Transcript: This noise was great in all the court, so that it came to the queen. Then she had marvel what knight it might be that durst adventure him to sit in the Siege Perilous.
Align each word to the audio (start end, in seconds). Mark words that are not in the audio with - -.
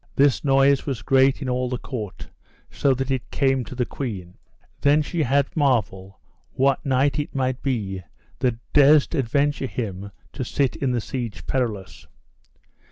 This 0.15 0.43
noise 0.43 0.87
was 0.87 1.03
great 1.03 1.43
in 1.43 1.47
all 1.47 1.69
the 1.69 1.77
court, 1.77 2.27
so 2.71 2.95
that 2.95 3.11
it 3.11 3.29
came 3.29 3.63
to 3.65 3.75
the 3.75 3.85
queen. 3.85 4.35
Then 4.81 5.03
she 5.03 5.21
had 5.21 5.55
marvel 5.55 6.19
what 6.53 6.83
knight 6.83 7.19
it 7.19 7.35
might 7.35 7.61
be 7.61 8.01
that 8.39 8.55
durst 8.73 9.13
adventure 9.13 9.67
him 9.67 10.09
to 10.33 10.43
sit 10.43 10.75
in 10.75 10.89
the 10.91 11.01
Siege 11.01 11.45
Perilous. 11.45 12.07